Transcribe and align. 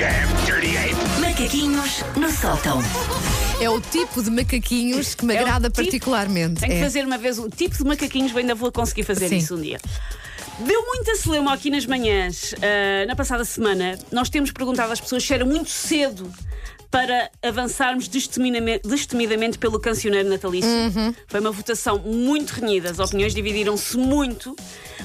damn 0.00 0.44
dirty 0.46 0.76
ape! 0.76 1.20
Macaquinhos 1.20 2.02
no 2.16 2.30
sótão. 2.32 2.80
É 3.60 3.68
o 3.68 3.80
tipo 3.80 4.22
de 4.22 4.30
macaquinhos 4.30 5.14
que 5.14 5.24
me 5.24 5.34
É 5.34 5.38
o 5.38 5.40
agrada 5.42 5.68
tipo- 5.68 5.82
particularmente. 5.82 6.60
Tenho 6.60 6.72
que 6.72 6.78
É. 6.78 6.82
fazer 6.82 7.04
uma 7.04 7.18
vez 7.18 7.38
o 7.38 7.48
tipo 7.50 7.76
de 7.76 7.84
macaquinhos, 7.84 8.34
ainda 8.34 8.54
vou 8.54 8.72
conseguir 8.72 9.02
fazer 9.04 9.28
Sim. 9.28 9.36
isso 9.36 9.54
um 9.56 9.60
dia. 9.60 9.78
Deu 10.60 10.82
muita 10.86 11.16
celeuma 11.16 11.52
aqui 11.52 11.70
nas 11.70 11.84
manhãs. 11.86 12.54
ah, 12.62 13.06
na 13.06 13.14
passada 13.14 13.44
semana, 13.44 13.98
nós 14.10 14.28
temos 14.30 14.50
perguntado 14.50 14.92
às 14.92 15.00
pessoas 15.00 15.22
se 15.24 15.32
era 15.34 15.44
muito 15.44 15.70
cedo 15.70 16.30
para 16.90 17.30
avançarmos 17.42 18.08
destemidamente, 18.08 19.58
pelo 19.58 19.78
cancioneiro 19.78 20.28
natalício. 20.28 20.68
Uhum. 20.68 21.14
Foi 21.28 21.40
uma 21.40 21.52
votação 21.52 21.98
muito 21.98 22.50
renhida, 22.50 22.90
as 22.90 22.98
opiniões 22.98 23.32
dividiram-se 23.32 23.96
muito, 23.96 24.56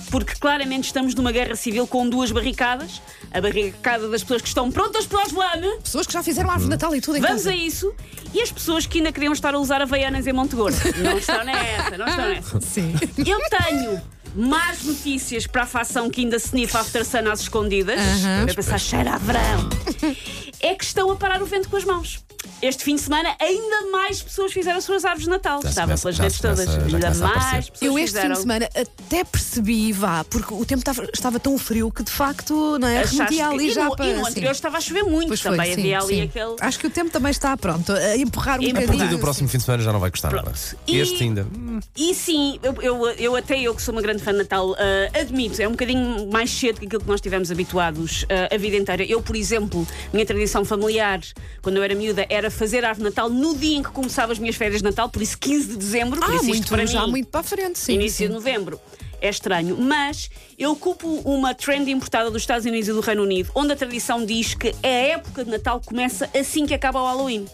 porque 0.09 0.33
claramente 0.35 0.85
estamos 0.85 1.13
numa 1.13 1.31
guerra 1.31 1.55
civil 1.55 1.85
com 1.85 2.09
duas 2.09 2.31
barricadas. 2.31 3.01
A 3.31 3.41
barricada 3.41 4.07
das 4.09 4.21
pessoas 4.21 4.41
que 4.41 4.47
estão 4.47 4.71
prontas 4.71 5.05
para 5.05 5.25
o 5.25 5.29
Joane. 5.29 5.77
Pessoas 5.83 6.07
que 6.07 6.13
já 6.13 6.23
fizeram 6.23 6.49
árvore 6.49 6.65
de 6.65 6.69
Natal 6.71 6.95
e 6.95 7.01
tudo 7.01 7.17
em 7.17 7.21
Vamos 7.21 7.43
casa. 7.43 7.51
a 7.51 7.55
isso. 7.55 7.93
E 8.33 8.41
as 8.41 8.51
pessoas 8.51 8.85
que 8.85 8.99
ainda 8.99 9.11
queriam 9.11 9.33
estar 9.33 9.53
a 9.53 9.59
usar 9.59 9.81
Havaianas 9.81 10.25
em 10.25 10.33
Monte 10.33 10.55
Gordo. 10.55 10.77
Não 11.03 11.17
estão 11.17 11.43
nessa, 11.43 11.97
não 11.97 12.07
estão 12.07 12.29
nessa. 12.29 12.61
Sim. 12.65 12.93
Eu 13.25 13.39
tenho 13.49 14.01
más 14.35 14.83
notícias 14.83 15.47
para 15.47 15.63
a 15.63 15.65
facção 15.65 16.09
que 16.09 16.21
ainda 16.21 16.39
se 16.39 16.53
nifa 16.55 16.79
After 16.79 17.05
Sun 17.05 17.29
às 17.31 17.41
escondidas. 17.41 17.99
Aham. 17.99 18.45
Vai 18.45 18.55
pensar, 18.55 18.77
cheira 18.77 19.13
a 19.13 19.17
verão. 19.17 19.69
É 20.65 20.73
que 20.73 20.83
estão 20.83 21.11
a 21.11 21.15
parar 21.15 21.43
o 21.43 21.45
vento 21.45 21.69
com 21.69 21.77
as 21.77 21.85
mãos. 21.85 22.25
Este 22.61 22.83
fim 22.83 22.95
de 22.95 23.01
semana, 23.01 23.35
ainda 23.39 23.91
mais 23.91 24.23
pessoas 24.23 24.51
fizeram 24.51 24.77
as 24.77 24.83
suas 24.85 25.03
árvores 25.05 25.25
de 25.25 25.29
Natal. 25.29 25.61
Já 25.61 25.69
Estava 25.69 25.97
pelas 25.97 26.17
redes 26.17 26.39
todas. 26.39 26.65
já 26.65 26.81
Ainda 26.81 27.13
mais 27.13 27.69
pessoas 27.69 27.81
Eu 27.81 27.99
este 27.99 28.05
fim 28.13 28.15
fizeram. 28.15 28.33
de 28.33 28.39
semana 28.41 28.69
até 28.73 29.23
percebi, 29.23 29.91
vá, 29.91 30.23
porque 30.23 30.53
o 30.53 30.65
tempo 30.65 30.79
estava, 30.79 31.07
estava 31.13 31.39
tão 31.39 31.57
frio 31.57 31.91
que 31.91 32.01
de 32.01 32.11
facto 32.11 32.79
não 32.79 32.87
é, 32.87 32.99
Achaste 32.99 33.17
remetia 33.17 33.37
que- 33.49 33.53
ali 33.53 33.67
e 33.67 33.73
já 33.73 33.83
no, 33.85 33.95
para. 33.95 34.05
e 34.07 34.13
no 34.13 34.23
sim. 34.25 34.31
anterior 34.31 34.51
estava 34.51 34.77
a 34.77 34.81
chover 34.81 35.03
muito 35.03 35.27
Pois 35.27 35.41
foi, 35.41 35.51
também. 35.51 35.73
sim, 35.75 35.81
havia 35.81 35.99
ali 35.99 36.15
sim. 36.15 36.21
aquele. 36.23 36.55
Acho 36.59 36.79
que 36.79 36.87
o 36.87 36.89
tempo 36.89 37.11
também 37.11 37.29
está 37.31 37.55
pronto 37.57 37.91
a 37.91 38.17
empurrar 38.17 38.59
um 38.59 38.63
E 38.63 38.67
a 38.67 38.69
A 38.69 38.73
bocadinho. 38.73 38.97
partir 38.99 39.15
do 39.15 39.19
próximo 39.19 39.47
fim 39.49 39.57
de 39.57 39.63
semana 39.65 39.83
já 39.83 39.93
não 39.93 39.99
vai 39.99 40.09
custar 40.09 40.31
nada. 40.31 40.43
Pronto. 40.49 40.77
E- 40.87 40.97
Este 40.97 41.23
ainda. 41.23 41.45
hum, 41.55 41.79
E 41.95 42.15
sim, 42.15 42.59
eu, 42.63 42.73
eu, 42.81 43.07
eu 43.11 43.35
até 43.35 43.59
eu 43.59 43.75
que 43.75 43.81
sou 43.81 43.93
uma 43.93 44.01
grande 44.01 44.23
fã 44.23 44.31
de 44.31 44.39
Natal, 44.39 44.75
ah, 44.79 45.19
admito, 45.19 45.61
é 45.61 45.67
um 45.67 45.71
bocadinho 45.71 46.29
mais 46.31 46.49
cedo 46.49 46.79
que 46.79 46.85
aquilo 46.87 47.01
que 47.01 47.07
nós 47.07 47.17
estivemos 47.19 47.51
habituados 47.51 48.25
ah, 48.29 48.55
a 48.55 48.57
vida 48.57 48.77
inteira. 48.77 49.03
Eu, 49.03 49.21
por 49.21 49.35
exemplo, 49.35 49.85
minha 50.13 50.25
tradição 50.25 50.63
familiar, 50.65 51.19
quando 51.61 51.77
eu 51.77 51.83
era 51.83 51.93
miúda, 51.93 52.25
era 52.29 52.44
fazer 52.51 52.83
árvore 52.85 53.09
de 53.09 53.15
Natal 53.15 53.29
no 53.29 53.55
dia 53.55 53.77
em 53.77 53.83
que 53.83 53.89
começava 53.91 54.31
as 54.33 54.39
minhas 54.39 54.55
férias 54.55 54.79
de 54.81 54.83
Natal, 54.83 55.09
por 55.09 55.21
isso 55.21 55.37
15 55.37 55.67
de 55.67 55.77
dezembro, 55.77 56.19
por 56.19 56.29
Ah, 56.31 56.35
isso 56.35 56.45
muito, 56.45 56.67
para 56.67 56.85
já 56.85 57.05
mim, 57.05 57.11
muito 57.11 57.27
para 57.29 57.41
a 57.41 57.43
frente, 57.43 57.77
sim. 57.79 57.93
início 57.93 58.17
sim. 58.17 58.27
de 58.27 58.33
novembro. 58.33 58.79
É 59.21 59.29
estranho, 59.29 59.77
mas 59.79 60.29
eu 60.59 60.75
culpo 60.75 61.07
uma 61.23 61.55
trend 61.55 61.89
importada 61.89 62.29
dos 62.29 62.41
Estados 62.43 62.65
Unidos 62.65 62.89
e 62.89 62.91
do 62.93 62.99
Reino 62.99 63.23
Unido, 63.23 63.49
onde 63.55 63.71
a 63.71 63.75
tradição 63.75 64.23
diz 64.23 64.53
que 64.53 64.75
a 64.83 64.87
época 64.87 65.43
de 65.43 65.49
Natal 65.49 65.81
começa 65.83 66.29
assim 66.37 66.65
que 66.67 66.73
acaba 66.73 67.01
o 67.01 67.05
Halloween. 67.05 67.45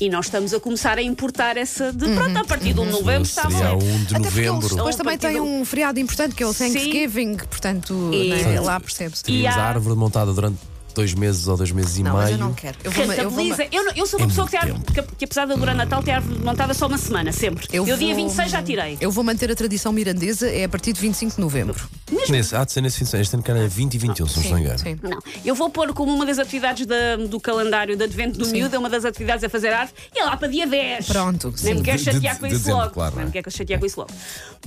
E 0.00 0.08
nós 0.08 0.24
estamos 0.26 0.52
a 0.52 0.58
começar 0.58 0.98
a 0.98 1.02
importar 1.02 1.56
essa 1.56 1.92
de 1.92 2.06
pronto, 2.14 2.36
a 2.38 2.44
partir 2.44 2.72
de 2.72 2.80
1 2.80 2.86
de 2.86 2.92
novembro 2.92 3.22
está 3.22 3.48
bom. 3.48 3.76
1 3.76 4.04
de 4.04 4.16
Até 4.16 4.30
porque 4.30 4.40
eles 4.40 4.68
depois 4.70 4.96
também 4.96 5.18
têm 5.18 5.40
um 5.40 5.64
feriado 5.64 6.00
importante 6.00 6.34
que 6.34 6.42
é 6.42 6.46
o 6.46 6.52
Sim. 6.52 6.72
Thanksgiving, 6.72 7.36
portanto, 7.36 8.10
E- 8.12 8.30
né, 8.30 8.60
lá 8.60 8.80
percebe-se. 8.80 9.22
Teríamos 9.22 9.54
E 9.54 9.60
há- 9.60 9.62
a 9.62 9.68
árvore 9.68 9.94
montada 9.96 10.32
durante 10.32 10.58
dois 10.94 11.14
meses 11.14 11.46
ou 11.48 11.56
dois 11.56 11.70
meses 11.72 11.98
e 11.98 12.02
Não, 12.02 12.12
mas 12.14 12.24
meio. 12.26 12.34
eu 12.34 12.38
não 12.38 12.52
quero. 12.54 12.76
Eu 12.84 12.90
vou, 12.90 13.04
eu 13.04 13.30
vou. 13.30 13.44
Eu, 13.70 13.84
não- 13.84 13.92
eu 13.94 14.06
sou 14.06 14.18
uma 14.20 14.26
É 14.26 14.28
pessoa 14.28 14.48
que, 14.48 14.56
árvore- 14.56 14.80
que, 14.92 15.02
que 15.16 15.24
apesar 15.24 15.46
de 15.46 15.52
adorar 15.52 15.74
Natal, 15.74 16.02
tem 16.02 16.14
árvore 16.14 16.38
montada 16.40 16.74
só 16.74 16.86
uma 16.86 16.98
semana, 16.98 17.32
sempre. 17.32 17.66
Eu, 17.72 17.86
eu 17.86 17.96
dia 17.96 18.14
vou- 18.14 18.24
26 18.24 18.50
já 18.50 18.62
tirei. 18.62 18.98
Eu 19.00 19.10
vou 19.10 19.24
manter 19.24 19.50
a 19.50 19.54
tradição 19.54 19.92
mirandesa, 19.92 20.48
é 20.48 20.64
a 20.64 20.68
partir 20.68 20.92
de 20.92 21.00
25 21.00 21.34
de 21.36 21.40
novembro. 21.40 21.88
Nesse, 22.28 22.54
há 22.54 22.64
de 22.64 22.72
ser 22.72 22.80
nesse 22.82 22.98
fim 22.98 23.04
de 23.04 23.10
semana. 23.10 23.22
Este 23.22 23.34
ano 23.34 23.42
que 23.42 23.50
era 23.50 23.66
20 23.68 23.94
e 23.94 23.98
21, 23.98 24.26
se 24.28 24.36
não 24.36 24.42
estou 24.42 24.58
engano. 24.58 24.78
sim. 24.78 24.98
Não, 25.02 25.18
eu 25.44 25.54
vou 25.54 25.70
pôr 25.70 25.92
como 25.94 26.12
uma 26.14 26.26
das 26.26 26.38
atividades 26.38 26.86
da- 26.86 27.16
do 27.16 27.40
calendário 27.40 27.96
de 27.96 28.04
advento 28.04 28.38
do 28.38 28.46
miúdo, 28.48 28.74
é 28.74 28.78
uma 28.78 28.90
das 28.90 29.04
atividades 29.04 29.42
a 29.44 29.48
fazer 29.48 29.72
arte, 29.72 29.94
e 30.14 30.18
é 30.20 30.24
lá 30.24 30.36
para 30.36 30.48
dia 30.48 30.66
10. 30.66 31.06
Pronto, 31.06 31.48
Nem 31.48 31.56
sim. 31.56 31.74
me 31.74 31.82
quero 31.82 31.98
chatear 31.98 32.38
com 32.38 32.46
isso 32.46 32.70
logo. 32.70 32.90
claro, 32.90 33.14
Nem 33.16 33.24
não 33.24 33.32
me 33.32 33.38
é? 33.38 33.42
quero 33.42 33.56
chatear 33.56 33.80
com 33.80 33.86
isso 33.86 33.98
logo. 34.00 34.10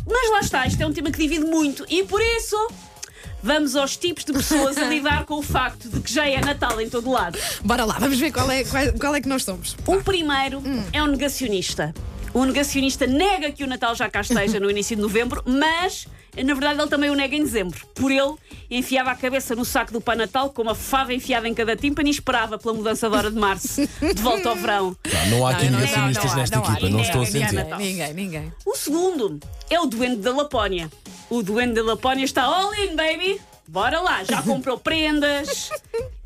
Mas 0.07 0.31
lá 0.31 0.39
está, 0.39 0.67
isto 0.67 0.81
é 0.81 0.85
um 0.87 0.93
tema 0.93 1.11
que 1.11 1.17
divide 1.19 1.45
muito, 1.45 1.85
e 1.89 2.03
por 2.03 2.21
isso. 2.21 2.55
Vamos 3.41 3.75
aos 3.75 3.95
tipos 3.95 4.25
de 4.25 4.33
pessoas 4.33 4.77
a 4.77 4.85
lidar 4.85 5.25
com 5.25 5.35
o 5.35 5.41
facto 5.41 5.87
de 5.87 5.99
que 5.99 6.11
já 6.11 6.27
é 6.27 6.41
Natal 6.41 6.79
em 6.81 6.89
todo 6.89 7.11
lado. 7.11 7.37
Bora 7.63 7.85
lá, 7.85 7.97
vamos 7.99 8.19
ver 8.19 8.31
qual 8.31 8.49
é, 8.49 8.63
qual, 8.63 8.93
qual 8.99 9.15
é 9.15 9.21
que 9.21 9.29
nós 9.29 9.43
somos. 9.43 9.75
O 9.85 10.01
primeiro 10.01 10.61
é 10.91 11.01
um 11.03 11.07
negacionista. 11.07 11.93
O 12.35 12.43
negacionista 12.43 13.07
nega 13.07 13.49
que 13.49 13.63
o 13.63 13.67
Natal 13.67 13.95
já 13.95 14.09
cá 14.09 14.19
esteja 14.19 14.59
no 14.59 14.69
início 14.69 14.93
de 14.93 15.01
novembro, 15.01 15.41
mas 15.45 16.05
na 16.35 16.53
verdade 16.53 16.81
ele 16.81 16.89
também 16.89 17.09
o 17.09 17.15
nega 17.15 17.33
em 17.33 17.41
dezembro. 17.41 17.87
Por 17.95 18.11
ele, 18.11 18.35
enfiava 18.69 19.09
a 19.09 19.15
cabeça 19.15 19.55
no 19.55 19.63
saco 19.63 19.93
do 19.93 20.01
Pai 20.01 20.17
Natal 20.17 20.49
com 20.49 20.63
uma 20.63 20.75
fava 20.75 21.13
enfiada 21.13 21.47
em 21.47 21.53
cada 21.53 21.77
tímpano 21.77 22.09
e 22.09 22.11
esperava 22.11 22.57
pela 22.57 22.73
mudança 22.73 23.09
de 23.09 23.15
hora 23.15 23.31
de 23.31 23.39
março, 23.39 23.81
de 23.81 24.21
volta 24.21 24.49
ao 24.49 24.55
verão. 24.57 24.97
Não, 25.29 25.37
não 25.37 25.47
há 25.47 25.51
aqui 25.51 25.69
não, 25.69 25.79
negacionistas 25.79 26.25
não 26.25 26.33
há, 26.33 26.35
nesta 26.35 26.57
equipa, 26.57 26.73
não 26.73 26.89
ninguém, 26.89 27.01
estou 27.05 27.21
a 27.21 27.25
ninguém, 27.25 27.47
sentir. 27.47 27.77
Ninguém, 27.77 28.13
ninguém. 28.13 28.53
O 28.65 28.75
segundo 28.75 29.39
é 29.69 29.79
o 29.79 29.85
Duende 29.85 30.17
da 30.17 30.35
Lapónia. 30.35 30.91
O 31.29 31.41
Duende 31.41 31.75
da 31.75 31.83
Lapónia 31.83 32.25
está 32.25 32.43
all 32.43 32.73
in, 32.75 32.97
baby! 32.97 33.39
Bora 33.65 33.99
lá, 34.01 34.23
já 34.25 34.43
comprou 34.43 34.77
prendas. 34.77 35.69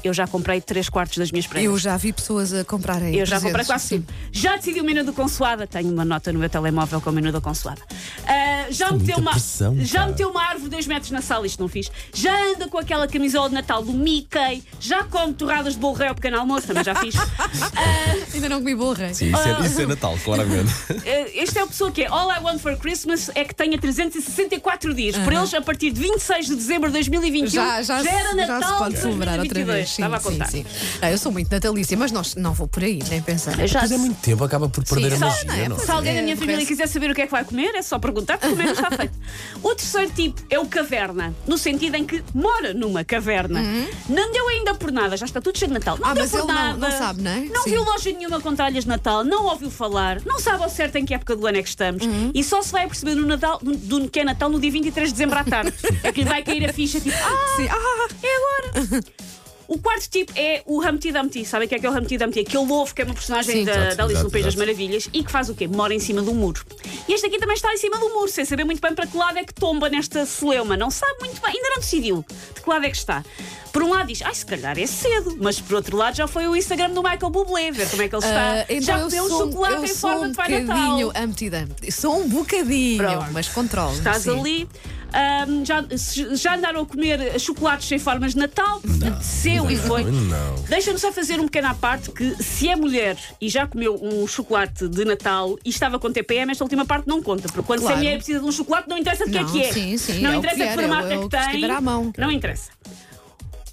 Eu 0.02 0.14
já 0.14 0.26
comprei 0.26 0.62
três 0.62 0.88
quartos 0.88 1.18
das 1.18 1.30
minhas 1.32 1.46
prendas. 1.46 1.66
Eu 1.72 1.78
já 1.78 1.98
vi 1.98 2.14
pessoas 2.14 2.54
a 2.54 2.64
comprarem. 2.64 3.16
Eu 3.16 3.26
já 3.26 3.40
comprei 3.42 3.66
quase 3.66 3.90
tudo. 3.98 4.14
Já 4.32 4.56
decidi 4.56 4.80
o 4.80 4.84
menu 4.86 5.04
do 5.04 5.12
Consoada. 5.12 5.68
Tenho 5.68 5.92
uma 5.92 6.06
nota 6.06 6.32
no 6.32 6.40
meu 6.40 6.50
telemóvel 6.50 7.02
com 7.02 7.10
o 7.10 7.14
menu 7.14 7.32
da 7.34 7.42
Consoada. 7.42 7.82
Ah, 8.26 8.68
já 8.70 8.88
é 8.88 8.92
meteu 8.94 9.18
uma, 9.18 9.32
pressão, 9.32 9.76
já 9.82 10.08
meteu 10.08 10.30
uma 10.30 10.42
árvore 10.42 10.64
de 10.66 10.70
2 10.70 10.88
metros 10.88 11.12
na 11.12 11.22
sala, 11.22 11.46
isto 11.46 11.60
não 11.60 11.68
fiz. 11.68 11.92
Já 12.14 12.34
anda 12.54 12.68
com 12.70 12.78
aquela 12.78 13.08
camisola 13.10 13.50
de 13.50 13.56
Natal 13.56 13.84
do 13.84 13.92
Mickey. 13.92 14.64
Já 14.80 15.04
come 15.04 15.34
torradas 15.34 15.74
de 15.74 15.80
bolo 15.80 15.96
rei 15.96 16.08
ao 16.08 16.16
pequeno 16.16 16.38
almoço, 16.40 16.68
também 16.68 16.84
já 16.84 16.96
fiz. 16.96 17.16
Ainda 18.34 18.48
não 18.50 18.60
comi 18.60 18.76
bolo 18.76 18.94
rei. 18.94 19.14
Sim, 19.14 19.32
isso 19.34 19.38
é, 19.48 19.66
isso 19.66 19.82
é 19.82 19.86
Natal, 19.86 20.18
claramente. 20.24 20.72
Ah, 20.90 21.30
Esta 21.42 21.60
é 21.60 21.64
a 21.64 21.68
pessoa 21.68 21.92
que 21.92 22.04
é 22.04 22.08
All 22.08 22.32
I 22.32 22.40
Want 22.42 22.60
for 22.60 22.78
Christmas 22.78 23.30
é 23.36 23.44
que 23.44 23.54
tenha 23.54 23.78
364 23.78 24.94
dias. 24.94 25.18
Por 25.18 25.34
eles, 25.34 25.54
a 25.54 25.62
partir 25.62 25.92
de 25.92 26.00
26 26.00 26.48
de 26.48 26.56
dezembro 26.56 26.88
de 26.90 26.94
2021, 26.94 27.48
Já, 27.50 27.82
já, 27.82 28.02
se- 28.02 28.08
era 28.08 28.30
já 28.30 28.36
Natal 28.36 28.72
se 28.72 28.78
pode 28.78 28.96
de 28.96 29.02
celebrar 29.02 29.40
outra 29.40 29.54
2022. 29.54 29.89
Sim, 29.90 30.04
Estava 30.04 30.18
a 30.18 30.20
sim, 30.20 30.30
contar. 30.32 30.46
sim. 30.52 30.66
Ah, 31.02 31.12
eu 31.12 31.18
sou 31.18 31.32
muito 31.32 31.52
natalícia, 31.52 31.98
mas 31.98 32.12
não, 32.12 32.22
não 32.38 32.54
vou 32.54 32.68
por 32.68 32.84
aí, 32.84 33.00
nem 33.10 33.22
pensar. 33.22 33.58
Eu 33.60 33.68
já 33.68 33.82
Mas 33.82 33.92
é 33.92 33.98
muito 33.98 34.20
tempo, 34.22 34.44
acaba 34.44 34.70
por 34.70 34.84
perder 34.84 35.14
a 35.14 35.18
só, 35.18 35.26
magia, 35.28 35.46
não 35.46 35.54
é? 35.56 35.70
não 35.70 35.76
é? 35.76 35.80
Se 35.80 35.92
alguém 35.92 36.16
da 36.16 36.22
minha 36.22 36.34
É, 36.34 36.38
família 36.38 36.56
parece- 36.58 36.72
quiser 36.74 36.88
saber 36.88 37.12
o 37.12 37.16
que 37.16 37.22
é 37.22 37.26
que 37.26 37.32
vai 37.32 37.44
comer, 37.44 37.74
é 37.76 37.82
só 37.82 37.98
perguntar, 37.98 38.38
porque 38.38 38.56
comer 38.56 38.72
está 38.72 38.92
feito. 38.92 39.14
O 39.64 39.76
terceiro 39.76 40.12
tipo 40.12 40.42
é 40.50 40.60
o 40.60 40.66
caverna, 40.68 41.34
no 41.48 41.58
sentido 41.58 41.96
em 41.96 42.06
que 42.06 42.24
mora 42.34 42.74
numa 42.74 43.04
caverna. 43.04 43.62
Não 44.08 44.32
deu 44.32 44.48
ainda 44.50 44.74
por 44.76 44.92
nada, 44.92 45.18
já 45.18 45.26
está 45.26 45.42
tudo 45.42 45.58
cheio 45.58 45.70
de 45.70 45.74
Natal. 45.74 45.98
Não. 45.98 46.08
Ah, 46.08 46.14
deu 46.14 46.24
mas 46.24 46.32
por 46.32 46.38
ele 46.40 46.48
não- 46.48 46.54
nada. 46.56 46.78
não 46.78 46.92
sabe, 46.98 47.22
não 47.22 47.32
é? 47.32 47.40
Não 47.42 47.64
Sim. 47.64 47.70
viu 47.72 47.84
loja 47.84 48.12
nenhuma 48.12 48.40
com 48.40 48.56
tralhas 48.56 48.84
de 48.84 48.90
Natal, 48.90 49.24
não 49.24 49.46
ouviu 49.46 49.70
falar, 49.72 50.22
não 50.26 50.40
sabe 50.40 50.64
ao 50.64 50.70
certo 50.70 50.96
em 50.98 51.06
que 51.06 51.14
época 51.14 51.36
do 51.36 51.46
ano 51.48 51.58
é 51.58 51.64
que 51.64 51.70
estamos 51.70 52.06
Uhum. 52.06 52.32
e 52.34 52.44
só 52.44 52.62
se 52.62 52.72
vai 52.72 52.88
perceber 52.88 53.16
no 53.16 53.26
Natal, 53.26 53.60
no, 53.64 53.76
do 53.76 54.10
que 54.10 54.20
é 54.20 54.24
Natal 54.24 54.50
no 54.50 54.60
dia 54.60 54.72
23 54.72 55.10
de 55.10 55.14
dezembro 55.14 55.38
à 55.40 55.44
tarde. 55.44 55.74
é 56.04 56.12
que 56.12 56.24
lhe 56.24 56.30
vai 56.30 56.44
cair 56.44 56.70
a 56.70 56.74
ficha 56.74 57.00
tipo, 57.00 57.16
ah, 57.18 57.56
Sim. 57.58 57.68
Ah, 57.70 58.08
é 58.24 58.36
agora. 58.36 59.04
O 59.70 59.78
quarto 59.78 60.10
tipo 60.10 60.34
é 60.36 60.64
o 60.66 60.82
Humpty 60.84 61.12
Dumpty. 61.12 61.46
Sabem 61.46 61.68
o 61.68 61.70
que 61.70 61.76
é 61.76 61.80
que 61.80 61.86
é 61.86 61.90
o 61.90 61.96
Humpty 61.96 62.18
Dumpty? 62.18 62.40
Aquele 62.40 62.72
ovo 62.72 62.94
que 62.94 63.04
é 63.04 63.06
uma 63.06 63.14
personagem 63.14 63.58
Sim. 63.58 63.66
da, 63.66 63.72
Exato, 63.72 63.96
da 63.98 64.04
Alice 64.04 64.24
no 64.24 64.32
País 64.32 64.46
das. 64.46 64.56
Maravilhas 64.56 65.08
e 65.14 65.24
que 65.24 65.32
faz 65.32 65.48
o 65.48 65.54
quê? 65.54 65.68
Mora 65.68 65.94
em 65.94 66.00
cima 66.00 66.24
um 66.24 66.34
muro. 66.34 66.66
E 67.08 67.14
este 67.14 67.28
aqui 67.28 67.38
também 67.38 67.56
está 67.56 67.72
em 67.72 67.78
cima 67.78 67.98
do 67.98 68.10
muro, 68.10 68.28
sem 68.28 68.44
saber 68.46 68.64
muito 68.64 68.82
bem 68.82 68.96
para 68.96 69.06
que 69.06 69.16
lado 69.16 69.38
é 69.38 69.44
que 69.44 69.54
tomba 69.54 69.88
nesta 69.88 70.26
celeuma. 70.26 70.76
Não 70.76 70.90
sabe 70.90 71.20
muito 71.20 71.40
bem, 71.40 71.52
ainda 71.56 71.70
não 71.70 71.78
decidiu 71.78 72.26
de 72.56 72.62
que 72.62 72.70
lado 72.70 72.84
é 72.84 72.90
que 72.90 72.98
está. 72.98 73.24
Por 73.72 73.84
um 73.84 73.92
lado 73.92 74.08
diz, 74.08 74.24
ai, 74.24 74.34
se 74.34 74.46
calhar 74.46 74.78
é 74.80 74.88
cedo, 74.88 75.38
mas 75.40 75.62
por 75.62 75.76
outro 75.76 75.96
lado 75.96 76.16
já 76.16 76.28
foi 76.28 76.48
o 76.48 76.56
Instagram 76.56 76.90
do 76.90 77.04
Michael 77.04 77.30
Bublé, 77.30 77.72
ver 77.72 77.88
como 77.90 78.02
é 78.02 78.10
que 78.10 78.16
ele 78.16 78.26
está. 78.26 78.52
ah, 78.54 78.66
então 78.68 78.82
já 78.82 78.98
eu 78.98 79.06
comeu 79.06 79.24
um 79.24 79.28
sou, 79.30 79.40
chocolate 79.52 79.84
em 79.84 79.88
sou 79.88 80.10
forma 80.10 80.26
um 80.26 80.32
de 80.32 80.36
Pai 80.36 80.62
bocadinho 80.62 81.08
Natal. 81.08 81.24
Humpty 81.24 81.50
Dumpty. 81.52 81.92
Sou 81.92 82.20
um 82.20 82.28
bocadinho, 82.28 82.98
Pronto. 82.98 83.28
mas 83.32 83.48
controlo. 83.50 83.94
Estás 83.94 84.24
sim. 84.24 84.40
ali. 84.40 84.70
Ahm, 85.14 85.64
já, 85.66 85.86
já 86.36 86.56
andaram 86.56 86.82
a 86.82 86.86
comer 86.86 87.40
chocolates 87.40 87.88
sem 87.88 88.00
formas 88.00 88.34
de 88.34 88.40
Natal? 88.40 88.82
Seu 89.22 89.70
e 89.70 89.76
foi. 89.76 90.04
Não. 90.04 90.56
Deixa-me 90.68 90.98
só 91.00 91.12
fazer 91.12 91.40
um 91.40 91.46
pequeno 91.46 91.68
à 91.70 91.74
parte 91.74 92.12
que 92.12 92.42
se 92.44 92.68
é 92.70 92.76
mulher 92.76 93.18
e 93.42 93.50
já 93.50 93.66
comeu 93.68 93.96
um 94.02 94.26
chocolate 94.28 94.88
de 94.88 95.06
Natal 95.06 95.58
e 95.64 95.70
estava 95.70 95.98
com 96.00 96.12
TPM, 96.12 96.52
esta 96.52 96.64
última 96.64 96.86
parte 96.86 97.08
não 97.08 97.22
conta. 97.22 97.44
Porque 97.48 97.64
quando 97.64 97.80
se 97.80 97.86
é 97.86 97.88
Claro. 97.90 97.98
mulher 98.00 98.14
e 98.14 98.18
precisa 98.18 98.40
de 98.40 98.46
um 98.46 98.52
chocolate, 98.52 98.88
não 98.90 98.98
interessa 98.98 99.26
de 99.26 99.32
que 99.32 99.38
é 99.38 99.44
que 99.44 99.62
é. 99.64 99.74
sim, 99.74 99.98
sim, 99.98 100.20
não 100.22 100.32
é 100.32 100.36
o 100.36 100.40
interessa 100.40 100.58
que 100.64 100.68
que 100.70 100.74
formato 100.76 101.08
é 101.08 101.14
é 101.14 101.18
que 101.18 101.24
que 101.24 101.30
tem. 101.30 101.40
estiver 101.42 101.72
à 101.72 101.82
mão. 101.82 102.14
Não 102.18 102.32
interessa. 102.32 102.72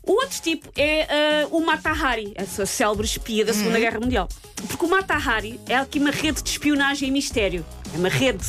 O 0.03 0.13
outro 0.13 0.41
tipo 0.41 0.69
é 0.77 1.03
ah, 1.43 1.49
o 1.51 1.61
Mata 1.61 1.91
Hari, 1.91 2.33
essa 2.37 2.65
célebre 2.65 3.05
espia 3.05 3.45
da. 3.45 3.53
Segunda 3.53 3.79
Guerra 3.81 3.99
Mundial. 3.99 4.29
Porque 4.69 4.85
o 4.85 4.89
Mata 4.89 5.15
Hari 5.15 5.59
é 5.69 5.75
aqui 5.77 5.99
uma 5.99 6.13
rede 6.13 6.43
de 6.43 6.49
espionagem 6.49 7.09
e 7.09 7.11
mistério. 7.11 7.67
É 7.93 7.99
uma 7.99 8.09
rede 8.09 8.45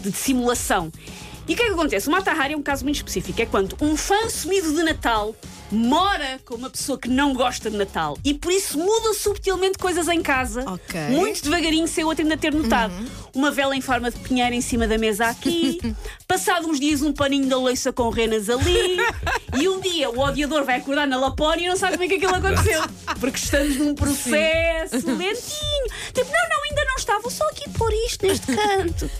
de 0.00 0.10
dissimulação. 0.10 0.90
E 1.50 1.54
o 1.54 1.56
que 1.56 1.64
é 1.64 1.66
que 1.66 1.72
acontece? 1.72 2.06
O 2.06 2.12
Mata 2.12 2.30
Hari 2.30 2.54
é 2.54 2.56
um 2.56 2.62
caso 2.62 2.84
muito 2.84 2.94
específico. 2.98 3.42
É 3.42 3.44
quando 3.44 3.76
um 3.80 3.96
fã 3.96 4.30
sumido 4.30 4.72
de 4.72 4.84
Natal 4.84 5.34
mora 5.72 6.40
com 6.44 6.54
uma 6.54 6.70
pessoa 6.70 6.96
que 6.96 7.08
não 7.08 7.32
gosta 7.34 7.70
de 7.70 7.76
Natal 7.76 8.18
e 8.24 8.34
por 8.34 8.52
isso 8.52 8.78
muda 8.78 9.14
subtilmente 9.14 9.76
coisas 9.76 10.06
em 10.08 10.22
casa. 10.22 10.64
Ok. 10.64 11.00
Muito 11.08 11.42
devagarinho, 11.42 11.88
sem 11.88 12.04
outro 12.04 12.22
ainda 12.22 12.36
ter 12.36 12.52
notado. 12.54 12.94
Uma 13.34 13.50
vela 13.50 13.76
em 13.76 13.80
forma 13.80 14.10
de 14.12 14.18
pinheiro 14.20 14.54
em 14.54 14.60
cima 14.60 14.86
da 14.86 14.96
mesa 14.96 15.26
aqui. 15.26 15.80
Passado 16.26 16.68
uns 16.68 16.78
dias, 16.78 17.02
um 17.02 17.12
paninho 17.12 17.48
da 17.48 17.56
louça 17.56 17.92
com 17.92 18.08
renas 18.10 18.48
ali. 18.48 18.96
e 19.60 19.68
um 19.68 19.80
dia 19.80 20.08
o 20.08 20.20
odiador 20.20 20.64
vai 20.64 20.76
acordar 20.76 21.06
na 21.06 21.18
Lapónia 21.18 21.66
e 21.66 21.68
não 21.68 21.76
sabe 21.76 21.92
como 21.92 22.04
é 22.04 22.08
que 22.08 22.14
aquilo 22.14 22.34
aconteceu. 22.34 22.82
Porque 23.18 23.38
estamos 23.38 23.76
num 23.76 23.94
processo 23.94 25.06
lentinho. 25.06 25.86
Tipo, 26.12 26.30
não, 26.30 26.48
não, 26.48 26.59
vou 27.22 27.30
só 27.30 27.46
aqui 27.48 27.68
pôr 27.70 27.92
isto 28.06 28.26
neste 28.26 28.46
canto. 28.46 29.10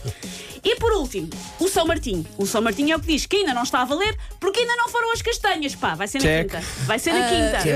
E 0.63 0.77
por 0.77 0.93
último, 0.93 1.29
o 1.59 1.69
São 1.69 1.87
Martinho. 1.87 2.27
O 2.37 2.45
São 2.47 2.61
Martinho 2.61 2.93
é 2.93 2.97
o 2.97 3.01
que 3.01 3.07
diz 3.07 3.25
que 3.25 3.37
ainda 3.37 3.55
não 3.55 3.63
está 3.63 3.81
a 3.81 3.85
valer 3.87 4.15
porque 4.39 4.61
ainda 4.61 4.77
não 4.77 4.89
foram 4.91 5.11
as 5.13 5.23
castanhas. 5.23 5.75
Pá, 5.75 5.95
vai 5.95 6.07
ser 6.07 6.19
na 6.19 6.25
Check. 6.25 6.51
quinta. 6.51 6.65
Vai 6.87 6.99
ser 6.99 7.13
na 7.15 7.27
Ah, 7.27 7.29
quinta. 7.63 7.69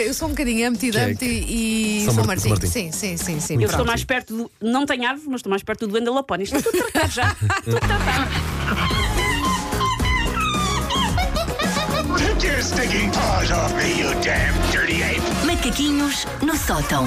eu, 0.00 0.04
eu 0.06 0.14
sou 0.14 0.28
um 0.28 0.30
bocadinho 0.30 0.70
Humpty 0.70 0.90
Check. 0.90 1.08
Dumpty 1.08 1.26
e 1.48 2.02
São 2.06 2.14
São 2.14 2.24
Martin- 2.24 2.48
Martim. 2.48 2.66
São 2.66 2.72
Sim, 2.72 2.92
sim, 2.92 3.16
sim, 3.18 3.40
sim. 3.40 3.54
Eu 3.54 3.58
pronto. 3.60 3.70
estou 3.72 3.86
mais 3.86 4.04
perto 4.04 4.34
do. 4.36 4.50
Não 4.60 4.86
tenho 4.86 5.06
árvore, 5.06 5.28
mas 5.28 5.40
estou 5.40 5.50
mais 5.50 5.62
perto 5.62 5.80
do 5.86 5.88
Duende 5.92 6.08
Lapónia. 6.10 6.44
Isto 6.44 6.56
está 6.56 6.70
tudo 6.70 6.82
tratado 6.90 7.12
já. 7.12 7.34
Tudo 7.64 7.78
tratado. 7.80 8.30
Take 12.16 12.46
your 12.46 12.62
stinking 12.62 13.10
paws 13.10 13.50
off 13.50 13.74
me, 13.74 13.98
you 14.00 14.14
damn 14.22 14.54
dirty 14.72 15.02
ape! 15.02 15.20
Macaquinhos 15.46 16.26
no 16.42 16.56
sótão. 16.56 17.04